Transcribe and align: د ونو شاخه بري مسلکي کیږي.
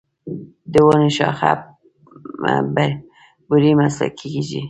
د 0.73 0.75
ونو 0.87 1.09
شاخه 1.17 1.51
بري 3.49 3.71
مسلکي 3.81 4.27
کیږي. 4.35 4.59